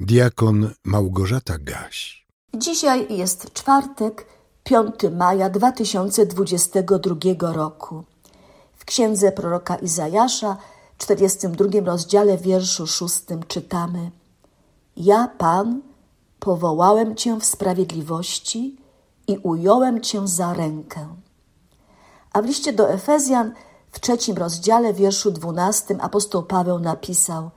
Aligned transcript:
Diakon 0.00 0.70
Małgorzata 0.84 1.58
Gaś. 1.58 2.26
Dzisiaj 2.54 3.16
jest 3.16 3.52
czwartek, 3.52 4.26
5 4.64 4.94
maja 5.12 5.50
2022 5.50 7.52
roku. 7.52 8.04
W 8.76 8.84
księdze 8.84 9.32
proroka 9.32 9.76
Izajasza, 9.76 10.56
42 10.98 11.64
rozdziale, 11.84 12.38
wierszu 12.38 12.86
6 12.86 13.14
czytamy: 13.48 14.10
Ja, 14.96 15.28
Pan, 15.38 15.80
powołałem 16.40 17.16
Cię 17.16 17.40
w 17.40 17.44
sprawiedliwości 17.44 18.76
i 19.26 19.38
ująłem 19.38 20.00
Cię 20.00 20.28
za 20.28 20.54
rękę. 20.54 21.08
A 22.32 22.42
w 22.42 22.46
liście 22.46 22.72
do 22.72 22.90
Efezjan, 22.90 23.52
w 23.90 24.00
trzecim 24.00 24.36
rozdziale, 24.36 24.94
wierszu 24.94 25.30
12, 25.30 25.96
apostoł 26.00 26.42
Paweł 26.42 26.78
napisał: 26.78 27.50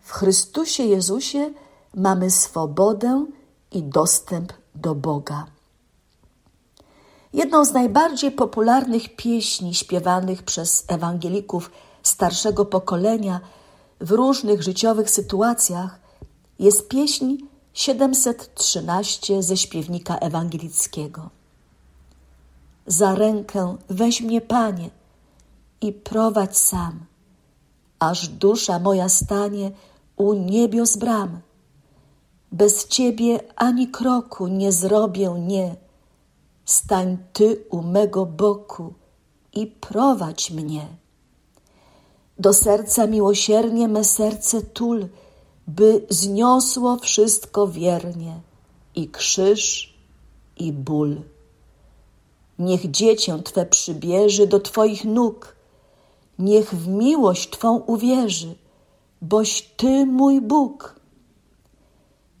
W 0.00 0.12
Chrystusie 0.12 0.82
Jezusie 0.82 1.52
mamy 1.94 2.30
swobodę 2.30 3.26
i 3.72 3.82
dostęp 3.82 4.52
do 4.74 4.94
Boga. 4.94 5.46
Jedną 7.32 7.64
z 7.64 7.72
najbardziej 7.72 8.32
popularnych 8.32 9.16
pieśni 9.16 9.74
śpiewanych 9.74 10.42
przez 10.42 10.84
ewangelików 10.88 11.70
starszego 12.02 12.64
pokolenia 12.64 13.40
w 14.00 14.10
różnych 14.10 14.62
życiowych 14.62 15.10
sytuacjach 15.10 16.00
jest 16.58 16.88
pieśń 16.88 17.36
713 17.72 19.42
ze 19.42 19.56
śpiewnika 19.56 20.16
ewangelickiego. 20.16 21.30
Za 22.86 23.14
rękę 23.14 23.76
weź 23.88 24.20
mnie, 24.20 24.40
Panie, 24.40 24.90
i 25.80 25.92
prowadź 25.92 26.58
sam, 26.58 27.00
aż 27.98 28.28
dusza 28.28 28.78
moja 28.78 29.08
stanie 29.08 29.70
u 30.20 30.34
niebios 30.34 30.96
bram. 30.96 31.40
Bez 32.52 32.88
Ciebie 32.88 33.40
ani 33.56 33.88
kroku 33.88 34.48
nie 34.48 34.72
zrobię, 34.72 35.34
nie. 35.46 35.76
Stań 36.64 37.18
Ty 37.32 37.64
u 37.70 37.82
mego 37.82 38.26
boku 38.26 38.92
i 39.52 39.66
prowadź 39.66 40.50
mnie. 40.50 40.86
Do 42.38 42.52
serca 42.52 43.06
miłosiernie 43.06 43.88
me 43.88 44.04
serce 44.04 44.62
tul, 44.62 45.08
by 45.66 46.06
zniosło 46.08 46.96
wszystko 46.96 47.66
wiernie 47.68 48.40
i 48.94 49.08
krzyż, 49.08 49.94
i 50.56 50.72
ból. 50.72 51.16
Niech 52.58 52.90
dziecię 52.90 53.42
Twe 53.44 53.66
przybierze 53.66 54.46
do 54.46 54.60
Twoich 54.60 55.04
nóg, 55.04 55.56
niech 56.38 56.74
w 56.74 56.88
miłość 56.88 57.50
Twą 57.50 57.78
uwierzy, 57.78 58.54
boś 59.22 59.62
Ty 59.76 60.06
mój 60.06 60.40
Bóg. 60.40 61.00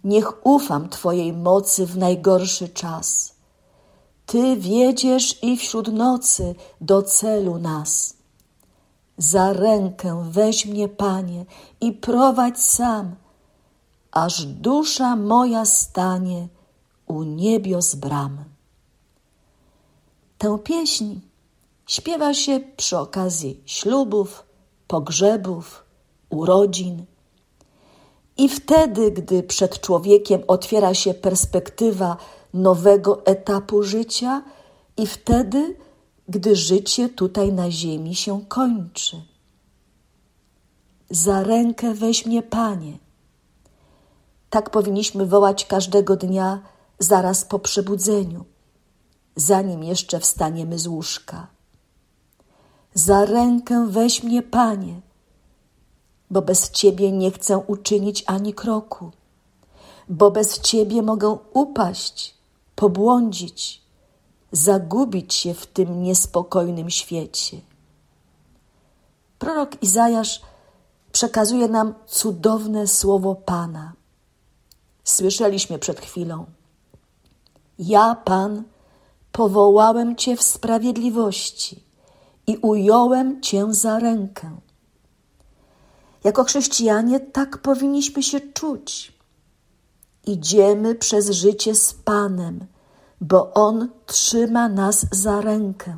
Niech 0.04 0.46
ufam 0.46 0.88
Twojej 0.88 1.32
mocy 1.32 1.86
w 1.86 1.96
najgorszy 1.96 2.68
czas. 2.68 3.34
Ty 4.26 4.56
wiedziesz 4.56 5.44
i 5.44 5.56
wśród 5.56 5.92
nocy 5.92 6.54
do 6.80 7.02
celu 7.02 7.58
nas. 7.58 8.14
Za 9.18 9.52
rękę 9.52 10.24
weź 10.30 10.66
mnie, 10.66 10.88
Panie, 10.88 11.44
i 11.80 11.92
prowadź 11.92 12.58
sam, 12.58 13.16
aż 14.12 14.44
dusza 14.44 15.16
moja 15.16 15.64
stanie 15.64 16.48
u 17.06 17.22
niebios 17.22 17.94
bram. 17.94 18.44
Tę 20.38 20.58
pieśń 20.58 21.20
śpiewa 21.86 22.34
się 22.34 22.60
przy 22.76 22.98
okazji 22.98 23.62
ślubów, 23.66 24.44
pogrzebów, 24.88 25.84
urodzin. 26.30 27.04
I 28.36 28.48
wtedy, 28.48 29.10
gdy 29.10 29.42
przed 29.42 29.80
człowiekiem 29.80 30.42
otwiera 30.46 30.94
się 30.94 31.14
perspektywa 31.14 32.16
nowego 32.54 33.26
etapu 33.26 33.82
życia, 33.82 34.42
i 34.96 35.06
wtedy, 35.06 35.76
gdy 36.28 36.56
życie 36.56 37.08
tutaj 37.08 37.52
na 37.52 37.70
ziemi 37.70 38.14
się 38.14 38.44
kończy. 38.48 39.22
Za 41.10 41.42
rękę 41.42 41.94
weź 41.94 42.26
mnie, 42.26 42.42
Panie. 42.42 42.98
Tak 44.50 44.70
powinniśmy 44.70 45.26
wołać 45.26 45.66
każdego 45.66 46.16
dnia 46.16 46.62
zaraz 46.98 47.44
po 47.44 47.58
przebudzeniu, 47.58 48.44
zanim 49.36 49.84
jeszcze 49.84 50.20
wstaniemy 50.20 50.78
z 50.78 50.86
łóżka. 50.86 51.46
Za 52.94 53.24
rękę 53.24 53.86
weź 53.90 54.22
mnie, 54.22 54.42
Panie, 54.42 55.00
bo 56.30 56.42
bez 56.42 56.70
Ciebie 56.70 57.12
nie 57.12 57.30
chcę 57.30 57.58
uczynić 57.58 58.24
ani 58.26 58.54
kroku, 58.54 59.10
bo 60.08 60.30
bez 60.30 60.60
Ciebie 60.60 61.02
mogę 61.02 61.38
upaść, 61.52 62.34
pobłądzić, 62.76 63.82
zagubić 64.52 65.34
się 65.34 65.54
w 65.54 65.66
tym 65.66 66.02
niespokojnym 66.02 66.90
świecie. 66.90 67.60
Prorok 69.38 69.82
Izajasz 69.82 70.40
przekazuje 71.12 71.68
nam 71.68 71.94
cudowne 72.06 72.86
słowo 72.86 73.34
Pana. 73.34 73.92
Słyszeliśmy 75.04 75.78
przed 75.78 76.00
chwilą. 76.00 76.46
Ja, 77.78 78.14
Pan, 78.24 78.62
powołałem 79.32 80.16
Cię 80.16 80.36
w 80.36 80.42
sprawiedliwości 80.42 81.84
i 82.46 82.56
ująłem 82.56 83.42
Cię 83.42 83.74
za 83.74 83.98
rękę. 83.98 84.50
Jako 86.24 86.44
chrześcijanie 86.44 87.20
tak 87.20 87.58
powinniśmy 87.58 88.22
się 88.22 88.40
czuć. 88.40 89.12
Idziemy 90.26 90.94
przez 90.94 91.30
życie 91.30 91.74
z 91.74 91.94
Panem, 91.94 92.66
bo 93.20 93.54
On 93.54 93.88
trzyma 94.06 94.68
nas 94.68 95.06
za 95.12 95.40
rękę. 95.40 95.96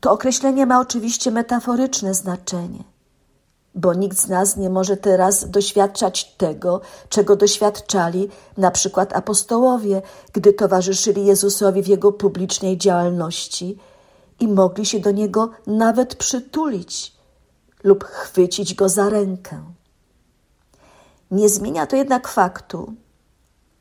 To 0.00 0.12
określenie 0.12 0.66
ma 0.66 0.80
oczywiście 0.80 1.30
metaforyczne 1.30 2.14
znaczenie, 2.14 2.84
bo 3.74 3.94
nikt 3.94 4.18
z 4.18 4.28
nas 4.28 4.56
nie 4.56 4.70
może 4.70 4.96
teraz 4.96 5.50
doświadczać 5.50 6.34
tego, 6.36 6.80
czego 7.08 7.36
doświadczali 7.36 8.28
na 8.56 8.70
przykład 8.70 9.12
apostołowie, 9.12 10.02
gdy 10.32 10.52
towarzyszyli 10.52 11.26
Jezusowi 11.26 11.82
w 11.82 11.86
jego 11.86 12.12
publicznej 12.12 12.78
działalności 12.78 13.78
i 14.40 14.48
mogli 14.48 14.86
się 14.86 15.00
do 15.00 15.10
niego 15.10 15.50
nawet 15.66 16.14
przytulić 16.14 17.19
lub 17.84 18.04
chwycić 18.04 18.74
go 18.74 18.88
za 18.88 19.08
rękę. 19.08 19.62
Nie 21.30 21.48
zmienia 21.48 21.86
to 21.86 21.96
jednak 21.96 22.28
faktu, 22.28 22.94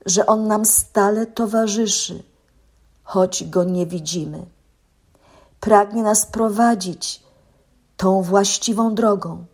że 0.05 0.25
on 0.25 0.47
nam 0.47 0.65
stale 0.65 1.25
towarzyszy, 1.25 2.23
choć 3.03 3.43
go 3.43 3.63
nie 3.63 3.85
widzimy. 3.85 4.45
Pragnie 5.59 6.03
nas 6.03 6.25
prowadzić 6.25 7.23
tą 7.97 8.21
właściwą 8.21 8.95
drogą, 8.95 9.45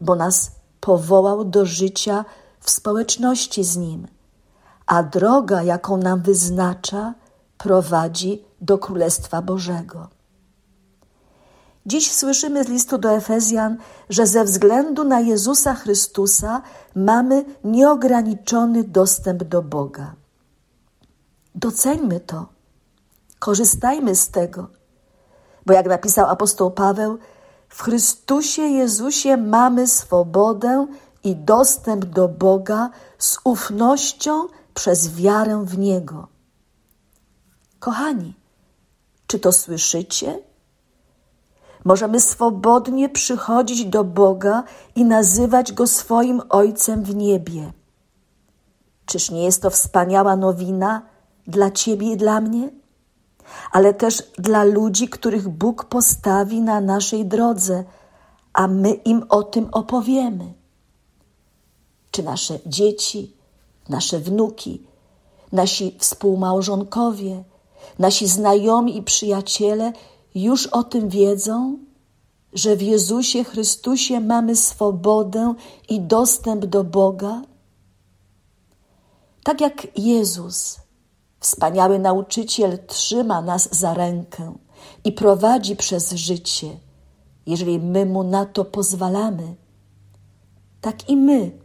bo 0.00 0.14
nas 0.14 0.50
powołał 0.80 1.44
do 1.44 1.66
życia 1.66 2.24
w 2.60 2.70
społeczności 2.70 3.64
z 3.64 3.76
nim, 3.76 4.08
a 4.86 5.02
droga, 5.02 5.62
jaką 5.62 5.96
nam 5.96 6.22
wyznacza, 6.22 7.14
prowadzi 7.58 8.44
do 8.60 8.78
Królestwa 8.78 9.42
Bożego. 9.42 10.08
Dziś 11.86 12.12
słyszymy 12.12 12.64
z 12.64 12.68
listu 12.68 12.98
do 12.98 13.12
Efezjan, 13.12 13.76
że 14.08 14.26
ze 14.26 14.44
względu 14.44 15.04
na 15.04 15.20
Jezusa 15.20 15.74
Chrystusa 15.74 16.62
mamy 16.94 17.44
nieograniczony 17.64 18.84
dostęp 18.84 19.44
do 19.44 19.62
Boga. 19.62 20.14
Doceńmy 21.54 22.20
to, 22.20 22.46
korzystajmy 23.38 24.16
z 24.16 24.28
tego, 24.28 24.66
bo 25.66 25.72
jak 25.72 25.86
napisał 25.86 26.30
apostoł 26.30 26.70
Paweł, 26.70 27.18
w 27.68 27.82
Chrystusie 27.82 28.62
Jezusie 28.62 29.36
mamy 29.36 29.86
swobodę 29.86 30.86
i 31.24 31.36
dostęp 31.36 32.04
do 32.04 32.28
Boga 32.28 32.90
z 33.18 33.38
ufnością 33.44 34.46
przez 34.74 35.14
wiarę 35.14 35.64
w 35.64 35.78
Niego. 35.78 36.28
Kochani, 37.78 38.34
czy 39.26 39.38
to 39.38 39.52
słyszycie? 39.52 40.38
Możemy 41.84 42.20
swobodnie 42.20 43.08
przychodzić 43.08 43.84
do 43.84 44.04
Boga 44.04 44.62
i 44.96 45.04
nazywać 45.04 45.72
Go 45.72 45.86
swoim 45.86 46.42
Ojcem 46.48 47.02
w 47.02 47.14
niebie. 47.14 47.72
Czyż 49.06 49.30
nie 49.30 49.44
jest 49.44 49.62
to 49.62 49.70
wspaniała 49.70 50.36
nowina 50.36 51.02
dla 51.46 51.70
Ciebie 51.70 52.12
i 52.12 52.16
dla 52.16 52.40
mnie? 52.40 52.70
Ale 53.72 53.94
też 53.94 54.22
dla 54.38 54.64
ludzi, 54.64 55.08
których 55.08 55.48
Bóg 55.48 55.84
postawi 55.84 56.60
na 56.60 56.80
naszej 56.80 57.26
drodze, 57.26 57.84
a 58.52 58.68
my 58.68 58.92
im 58.92 59.24
o 59.28 59.42
tym 59.42 59.68
opowiemy. 59.72 60.54
Czy 62.10 62.22
nasze 62.22 62.58
dzieci, 62.66 63.36
nasze 63.88 64.18
wnuki, 64.18 64.82
nasi 65.52 65.96
współmałżonkowie, 65.98 67.44
nasi 67.98 68.28
znajomi 68.28 68.96
i 68.96 69.02
przyjaciele 69.02 69.92
już 70.34 70.66
o 70.66 70.82
tym 70.82 71.08
wiedzą, 71.08 71.78
że 72.52 72.76
w 72.76 72.82
Jezusie 72.82 73.44
Chrystusie 73.44 74.20
mamy 74.20 74.56
swobodę 74.56 75.54
i 75.88 76.00
dostęp 76.00 76.66
do 76.66 76.84
Boga? 76.84 77.42
Tak 79.44 79.60
jak 79.60 79.98
Jezus, 79.98 80.80
wspaniały 81.40 81.98
nauczyciel, 81.98 82.78
trzyma 82.86 83.42
nas 83.42 83.78
za 83.78 83.94
rękę 83.94 84.52
i 85.04 85.12
prowadzi 85.12 85.76
przez 85.76 86.12
życie, 86.12 86.68
jeżeli 87.46 87.78
my 87.78 88.06
mu 88.06 88.22
na 88.22 88.46
to 88.46 88.64
pozwalamy, 88.64 89.54
tak 90.80 91.08
i 91.08 91.16
my, 91.16 91.58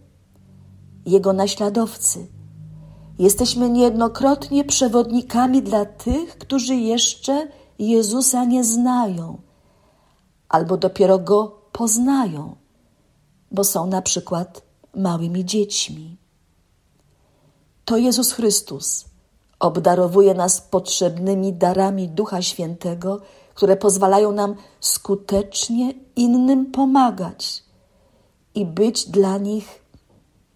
jego 1.06 1.34
naśladowcy, 1.34 2.28
jesteśmy 3.20 3.70
niejednokrotnie 3.70 4.66
przewodnikami 4.66 5.62
dla 5.62 5.86
tych, 5.86 6.38
którzy 6.38 6.76
jeszcze 6.76 7.48
Jezusa 7.80 8.46
nie 8.46 8.64
znają 8.64 9.38
albo 10.50 10.78
dopiero 10.78 11.20
go 11.20 11.62
poznają, 11.72 12.56
bo 13.52 13.64
są 13.64 13.88
na 13.88 14.02
przykład 14.02 14.62
małymi 14.96 15.46
dziećmi. 15.46 16.18
To 17.86 17.98
Jezus 17.98 18.32
Chrystus 18.32 19.06
obdarowuje 19.60 20.34
nas 20.34 20.62
potrzebnymi 20.62 21.54
darami 21.54 22.08
Ducha 22.08 22.42
Świętego, 22.42 23.22
które 23.54 23.78
pozwalają 23.78 24.32
nam 24.32 24.56
skutecznie 24.80 25.94
innym 26.16 26.72
pomagać 26.72 27.64
i 28.56 28.66
być 28.66 29.10
dla 29.10 29.38
nich 29.38 29.84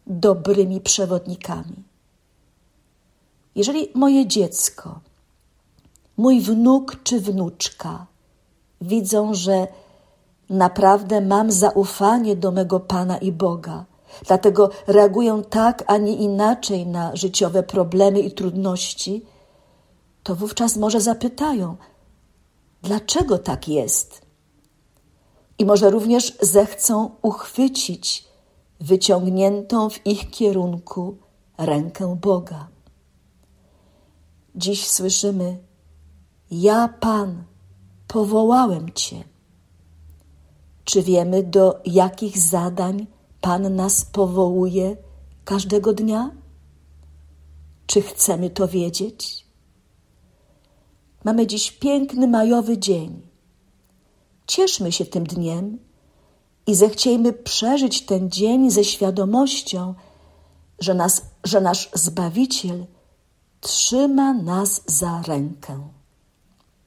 dobrymi 0.08 0.82
przewodnikami. 0.82 1.84
Jeżeli 3.56 3.92
moje 3.96 4.28
dziecko, 4.28 5.00
mój 6.18 6.42
wnuk 6.42 7.04
czy 7.04 7.20
wnuczka 7.20 8.08
widzą, 8.82 9.34
że 9.34 9.68
naprawdę 10.50 11.22
mam 11.22 11.52
zaufanie 11.52 12.36
do 12.36 12.52
mego 12.52 12.80
Pana 12.80 13.18
i 13.18 13.32
Boga, 13.32 13.86
dlatego 14.28 14.70
reaguję 14.88 15.42
tak, 15.50 15.84
a 15.88 15.98
nie 15.98 16.16
inaczej 16.16 16.88
na 16.88 17.16
życiowe 17.16 17.64
problemy 17.64 18.20
i 18.20 18.32
trudności, 18.32 19.26
to 20.24 20.36
wówczas 20.36 20.78
może 20.78 21.02
zapytają, 21.02 21.76
dlaczego 22.82 23.38
tak 23.38 23.68
jest? 23.68 24.22
I 25.60 25.66
może 25.66 25.90
również 25.90 26.38
zechcą 26.42 27.10
uchwycić 27.22 28.28
wyciągniętą 28.80 29.90
w 29.90 30.08
ich 30.08 30.30
kierunku 30.30 31.18
rękę 31.58 32.18
Boga. 32.22 32.68
Dziś 34.56 34.88
słyszymy: 34.88 35.58
Ja, 36.56 36.88
Pan, 36.88 37.44
powołałem 38.08 38.92
Cię. 38.92 39.24
Czy 40.84 41.02
wiemy, 41.02 41.44
do 41.44 41.82
jakich 41.86 42.38
zadań 42.38 43.08
Pan 43.42 43.76
nas 43.76 44.06
powołuje 44.06 44.98
każdego 45.46 45.94
dnia? 45.94 46.32
Czy 47.88 48.02
chcemy 48.02 48.50
to 48.50 48.68
wiedzieć? 48.68 49.46
Mamy 51.24 51.48
dziś 51.48 51.72
piękny 51.72 52.28
majowy 52.28 52.78
dzień. 52.78 53.22
Cieszmy 54.48 54.92
się 54.92 55.06
tym 55.06 55.24
dniem 55.24 55.80
i 56.68 56.76
zechciejmy 56.76 57.34
przeżyć 57.34 58.06
ten 58.06 58.32
dzień 58.32 58.72
ze 58.72 58.84
świadomością, 58.84 59.94
że, 60.80 60.94
nas, 60.94 61.22
że 61.44 61.62
nasz 61.62 61.90
Zbawiciel 61.94 62.86
trzyma 63.62 64.34
nas 64.34 64.82
za 64.88 65.22
rękę. 65.22 66.03